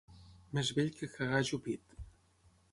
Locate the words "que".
1.01-1.11